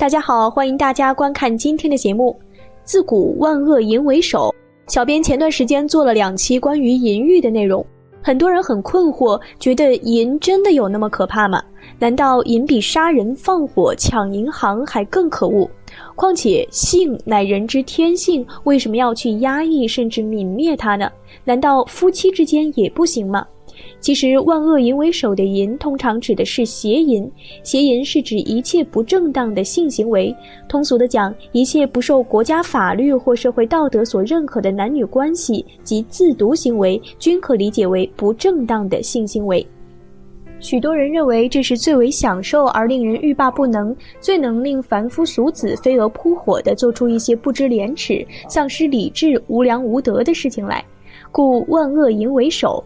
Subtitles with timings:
[0.00, 2.34] 大家好，欢迎大家观看今天的节目。
[2.84, 4.50] 自古万恶淫为首，
[4.86, 7.84] 小编前段时间做了两期关于淫欲的内容，
[8.22, 11.62] 很多人很困惑，觉得淫真的有那么可怕吗？
[11.98, 15.68] 难道淫比杀人放火抢银行还更可恶？
[16.14, 21.12] 况且性乃人之天性，为什么要去压抑甚至泯灭它呢？
[21.44, 23.46] 难道夫妻之间也不行吗？
[24.00, 27.30] 其实，万恶淫为首的淫，通常指的是邪淫。
[27.62, 30.34] 邪淫是指一切不正当的性行为。
[30.66, 39.64] 通俗的讲，一切不受国家法律或社会道德所认可的男女关系及自毒行为，均可理解为不正当的性行为。
[40.60, 50.82] 许多人认为这是最为享受而令人欲罢不能、最能令凡夫俗子飞蛾扑火的做出一些不知廉耻、丧失理智、无良无德的事情来，
[51.30, 52.82] 故万恶淫为首。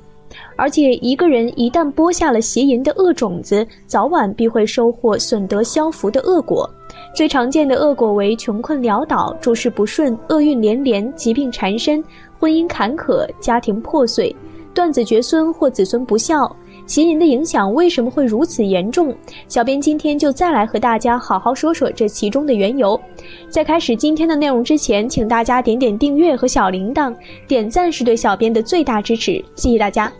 [0.57, 6.69] 而且，一个人一旦播下了邪淫的恶种子，早晚必会收获损德消福的恶果。
[7.15, 12.03] 最常见的恶果为穷困潦倒、诸事不顺、厄运连连、疾病缠身、
[12.39, 14.35] 婚姻坎坷、家庭破碎、
[14.75, 16.55] 断子绝孙或子孙不孝。
[16.87, 19.15] 邪淫的影响为什么会如此严重？
[19.49, 23.01] 小编今天就再来和大家好好说说这其中的缘由。
[23.49, 27.15] 在开始今天的内容之前，请大家点点订阅和小铃铛，
[27.49, 30.13] 点赞是对小编的最大支持，谢谢大家。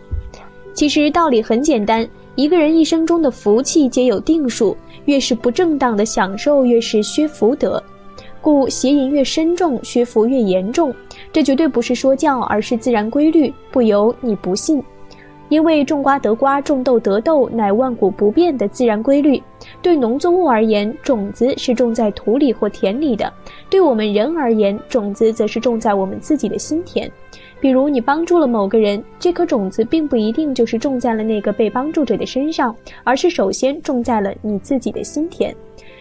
[0.73, 7.81] 其实道理很简单，一个人一生中的福气皆有定数，越是不正当的享受，越是削福德，
[8.45, 10.93] 故邪淫越深重，学佛越严重。
[11.33, 14.83] 这绝对不是说教，而是自然规律，不由你不信。
[15.49, 19.41] 因为种瓜得瓜，种豆得豆，乃万古不变的自然规律。
[19.81, 23.27] 对农作物而言，种子是种在土里或田里的；
[23.67, 27.11] 对我们人而言，种子则是种在我们自己的心田。
[27.59, 35.55] 比如你帮助了某个人，这颗种子并不一定就是种在了那个被帮助者的身上，而是首先种在了你自己的心田。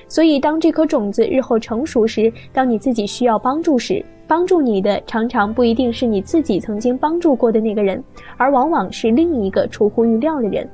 [0.09, 8.03] 所以，当这颗种子日后成熟时，当你自己需要帮助时，帮助你的常常不一定是你自己曾经帮助过的那个人，
[8.37, 10.69] 而往往是另一个出乎预料的人。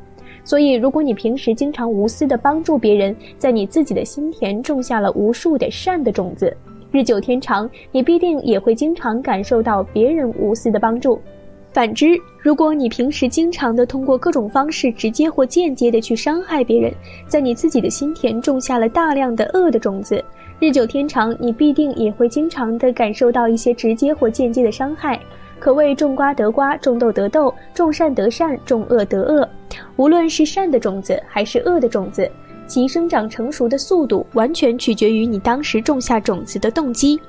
[0.45, 6.57] 所以，如果你平时经常无私地帮助别人，在你自己的心田种下了无数的善的种子。
[6.93, 11.21] 日久天长，你必定也会经常感受到别人无私的帮助。
[11.73, 16.93] 反之，如果你平时经常的通过各种方式直接或间接的去伤害别人，
[17.29, 20.23] 在你自己的心田种下了大量的恶的种子。
[20.59, 25.19] 日久天长，你必定也会经常的感受到一些直接或间接的伤害。
[25.61, 29.49] 可谓种瓜得瓜，种豆得豆，种善得善，种恶得恶。
[29.97, 32.29] 无论是善的种子还是恶的种子。
[32.67, 37.21] 其生长成熟的速度完全取决于你当时种下种子的动机。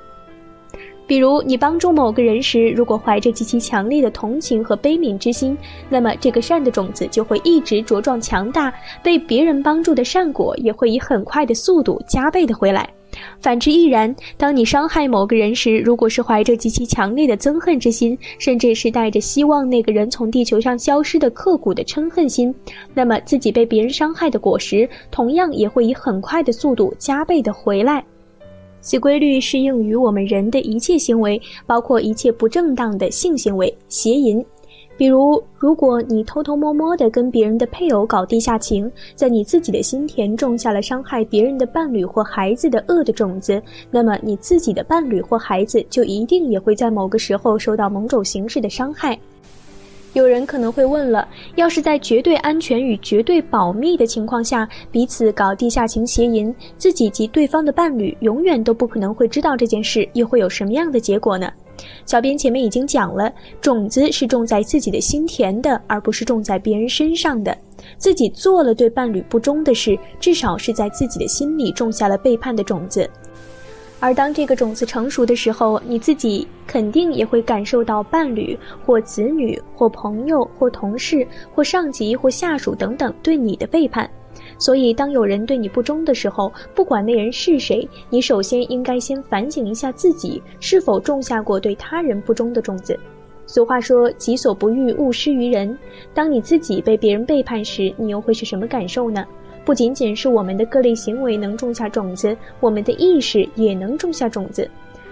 [1.11, 5.57] 比如，你帮助某个人时，如果怀着极其强烈的同情和悲悯之心，
[5.89, 8.73] 那么这个善的种子就会一直茁壮强大，
[9.03, 12.89] 被别人帮助的善果也会以很快的速度加倍的回来。
[13.41, 14.15] 反之亦然。
[14.37, 22.55] 当你伤害某个人时，如果是怀着极其强烈的憎恨之心，甚至是带着希望那个人从地球上消失的刻骨的嗔恨心，
[22.93, 28.01] 那么自己被别人伤害的果实，同样也会以很快的速度加倍的回来。
[28.81, 34.43] 此规律适应于我们人的一切行为，包括一切不正当的性行为、邪淫。
[34.97, 43.59] 比如，如果你偷偷摸摸地跟别人的配偶搞地下情，在你自己的心田种下了伤害别人的伴侣或孩子的恶的种子，
[43.89, 49.17] 那么你自己的伴侣或孩子就一定也会在某个时候受到某种形式的伤害。
[50.13, 61.49] 有人可能会问了：要是在绝对安全与绝对保密的情况下，彼此搞地下情邪淫，自己及对方的伴侣永远都不可能会知道这件事，又会有什么样的结果呢？
[62.05, 67.57] 小编前面已经讲了，种子是种在自己的心田的，而不是种在别人身上的。
[67.97, 73.09] 自己做了对伴侣不忠的事，至少是在自己的心里种下了背叛的种子。
[74.01, 84.09] 而当这个种子成熟的时候，你自己肯定也会感受到伴侣或子女或朋友或同事或上级或下属等等对你的背叛。
[84.57, 92.99] 所以，当有人对你不忠的时候，不管那人是谁，你首先应该先反省一下自己是否种下过对他人不忠的种子。
[93.45, 95.77] 俗话说：“己所不欲，勿施于人。”
[96.13, 99.25] 当你自己被别人背叛时，你又会是什么感受呢？
[99.63, 104.69] 不仅仅是我们的各类行为能种下种子，我们的意识也能种下种子。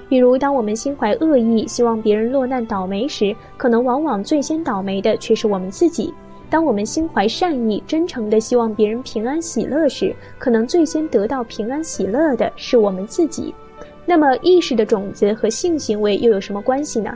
[0.07, 6.11] 比如，当我们心怀恶意，希望别人落难倒霉时，可能往往最先倒霉的却是我们自己。
[6.49, 13.53] 当我们心怀善意、真诚地希望别人平安喜乐时，可能最先得到平安喜乐的是我们自己。
[14.03, 17.15] 那么，意识的种子和性行为又有什么关系呢？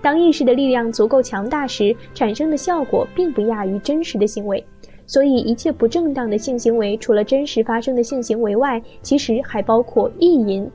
[0.00, 4.64] 当意识的力量足够强大时，产生的效果并不亚于真实的行为。
[5.06, 10.68] 所以一切不正当的性行为，除了真实发生的性行为外，其实还包括意淫。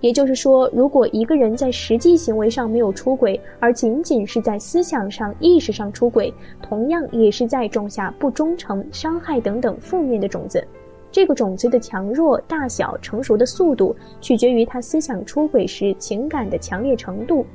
[0.00, 10.66] 也就是说，如果一个人在实际行为上没有出轨，而仅仅是在思想上、意识上出轨，同样也是在种下不忠诚、伤害等等负面的种子。
[11.12, 17.46] 这个种子的强弱、大小、成熟的速度，取决于他思想出轨时情感的强烈程度。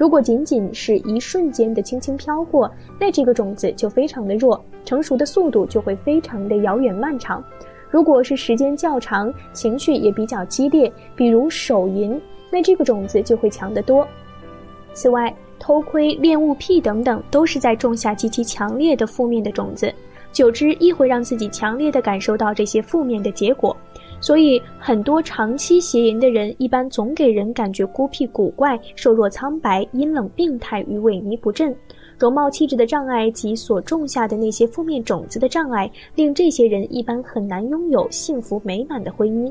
[0.00, 7.44] 如果仅仅是一瞬间的轻轻飘过，那这个种子就非常的弱，成熟的速度就会非常的遥远漫长。
[7.90, 12.18] 如果是时间较长，情绪也比较激烈，比如手淫，
[12.50, 14.08] 那这个种子就会强得多。
[14.94, 19.92] 此外，偷窥、恋物癖等等，都是在种下极其强烈的负面的种子，
[20.32, 23.76] 久之亦会让自己强烈的感受到这些负面的结果。
[24.20, 31.74] 所以，很多长期邪淫的人，一般总给人感觉孤僻古怪、瘦弱苍白、阴冷病态与萎靡不振。
[32.18, 39.50] 容貌气质的障碍及所种下的那些负面种子的障碍，令这些人一般很难拥有幸福美满的婚姻。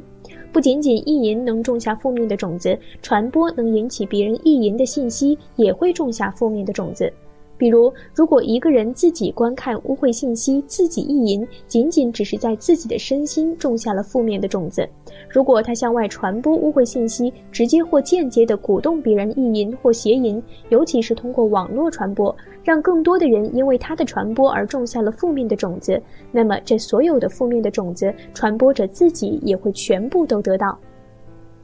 [0.51, 7.11] 不仅仅意淫能种下负面的种子，传播能引起别人意淫的信息也会种下负面的种子。
[7.59, 14.83] 比如，如果一个人自己观看污秽信息，自己意淫，仅仅只是在自己的身心种下了负面的种子；
[15.29, 22.33] 如果他向外传播污秽信息，直接或间接地鼓动别人意淫或邪淫，尤其是通过网络传播，
[22.63, 26.01] 让更多的人因为他的传播而种下了负面的种子，
[26.31, 30.79] 那么这所有的负面的种子，传播者自己也会全部都得到。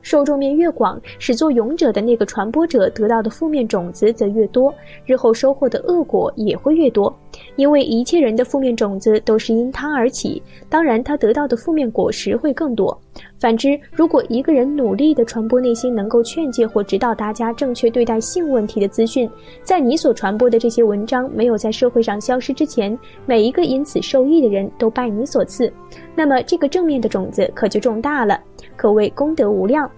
[0.05, 4.71] 受众面越广，始作俑者的那个传播者得到的负面种子则越多，
[5.03, 7.11] 日后收获的恶果也会越多。
[7.55, 12.97] 因为一切人的负面种子都是因他而起，当然他得到的负面果实会更多。
[13.39, 19.29] 反之，如果一个人努力地传播那些能够劝诫或指导大家正确对待性问题的资讯，
[19.63, 25.71] 在你所传播的这些文章没有在社会上消失之前，每一个因此受益的人都拜你所赐，
[26.15, 28.39] 那么这个正面的种子可就种大了。
[28.75, 29.89] 可谓功德无量。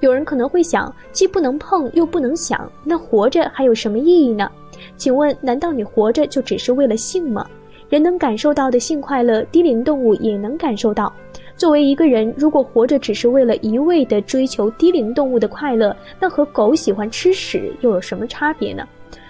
[0.00, 4.50] 有人可能会想，既不能碰又不能想，那活着还有什么意义呢？
[4.96, 7.46] 请问，难道你活着就只是为了性吗？
[7.88, 11.12] 人能感受到的性快乐，低龄动物也能感受到。
[11.56, 18.86] 作为一个人，如果活着只是为了一味的追求低龄动物的快乐，那和狗喜欢吃屎又有什么差别呢？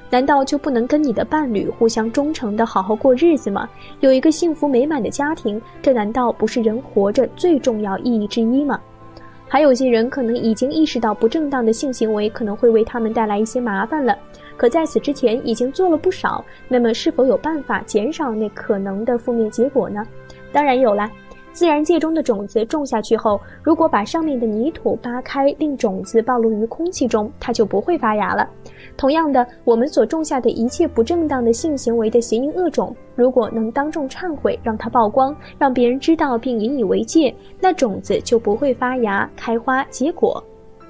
[0.08, 3.68] 难道就不能跟你的伴侣互相忠诚的好好过日子吗？
[4.00, 8.78] 有一个幸福美满的家庭，这难道不是人活着最重要意义之一吗？
[9.48, 14.16] 还有些人可能已经意识到不正当的性行为可能会为他们带来一些麻烦了，
[14.62, 16.44] 可在此之前已经做了不少。
[16.68, 20.06] 那么是否有办法减少那可能的负面结果呢？
[20.52, 21.10] 当然有了。
[21.50, 28.48] 自然界中的种子种下去后，如果把上面的泥土扒开，令种子暴露于空气中，它就不会发芽了。
[28.96, 40.42] 同样的，我们所种下的一切不正当的性行为的邪淫恶种，如果能当众忏悔，让它曝光，让别人知道并引以为戒，那种子就不会发芽、开花、结果。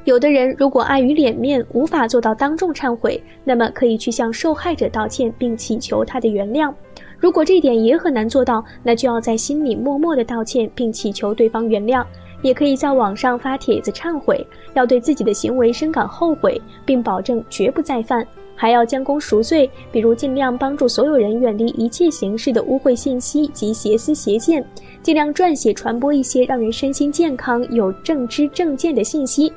[0.04, 6.72] 有的人如果碍于脸面，无法做到当众忏悔，那么可以去向受害者道歉，并祈求他的原谅。
[7.19, 12.04] 如果这点也很难做到，那就要在心里默默的道歉，并祈求对方原谅。
[12.43, 14.44] 也可以在网上发帖子忏悔，
[14.75, 18.26] 要对自己的行为深感后悔，并保证绝不再犯。
[18.56, 24.64] 还要将功赎罪，比如尽量帮助所有人远离一切形式的污秽信息及邪思邪见，
[25.02, 29.52] 尽量撰写传播一些让人身心健康、有正知正见的信息。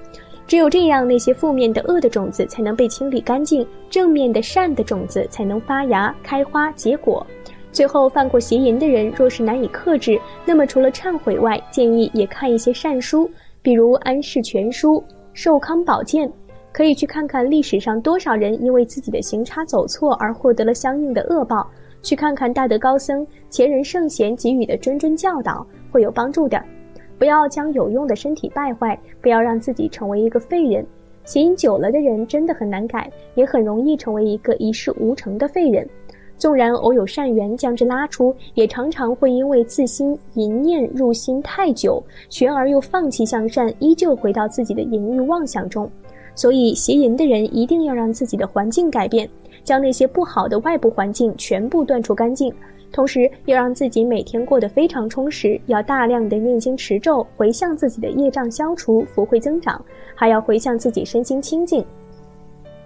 [0.48, 7.26] 只有这样，那些负面的恶的种子才能被清理干净，正面的善的种子才能发芽、开花、结果。
[7.72, 13.30] 最后，犯过邪淫的人若是难以克制，那么除了忏悔外，建议也看一些善书，
[13.62, 14.98] 比如《安世全书》
[15.34, 16.30] 《寿康宝鉴》，
[16.72, 21.68] 可以去看看历史上多少人因为自己的行差走错而获得了相应的恶报，
[22.04, 26.64] 去看看大德高僧、前人圣贤给予的谆谆教导，会有帮助的。
[27.18, 30.86] 不要将有用的身体败坏，不要让自己成为一个废人。
[31.24, 35.88] 邪淫久了的人真的很难改，也很容易成为一个一事无成的废人。
[36.38, 45.90] 纵然偶有善缘将之拉出，也常常会因为自心淫念入心太久，悬而又放弃向善，依旧回到自己的淫欲妄想中。
[46.36, 49.28] 所以，邪淫的人一定要让自己的环境改变，
[49.64, 52.54] 将那些不好的外部环境全部断除干净，
[52.96, 59.84] 同时要让自己每天过得非常充实，要大量的念经持咒，回向自己的业障消除，福慧增长，
[60.16, 61.86] 还要回向自己身心清净。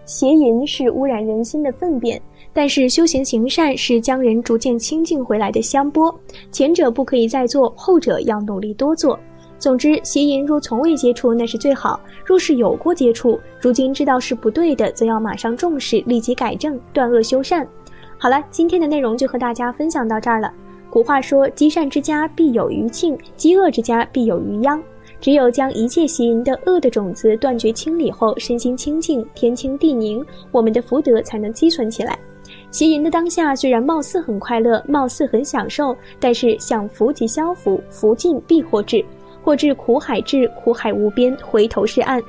[0.05, 2.19] 邪淫是污染人心的粪便。
[2.51, 6.13] 但是修行行善是将人逐渐清净回来的香波，
[6.51, 9.17] 前者不可以再做，后者要努力多做。
[9.59, 17.67] 总之，邪淫若从未接触，那是最好；若是有过接触，如今知道是不对的，则要马上重视，立即改正，断恶修善。
[18.21, 20.53] 好了，今天的内容就和大家分享到这儿了。
[20.89, 24.83] 古话说：“积善之家必有余庆，积恶之家必有余殃。”
[25.21, 32.19] 只有将一切邪淫的恶的种子断绝清理后，身心清净，天清地宁，我们的福德才能积存起来。
[32.71, 39.03] 邪淫的当下虽然貌似很快乐，貌似很享受，但是享福即消福，福尽必获至，
[39.41, 42.21] 或至苦海至，苦海无边，回头是岸。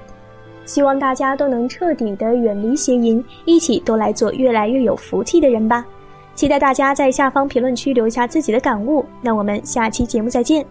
[0.71, 5.85] 希望大家都能彻底的远离邪淫，一起都来做越来越有福气的人吧。
[6.37, 9.05] 期待大家在下方评论区留下自己的感悟。
[9.21, 10.65] 那我们下期节目再见。